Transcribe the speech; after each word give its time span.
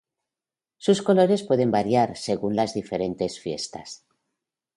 Sus 0.77 1.03
colores 1.03 1.43
pueden 1.43 1.69
varias 1.69 2.19
según 2.21 2.55
las 2.55 2.73
diferentes 2.73 3.39
fiestas. 3.39 4.03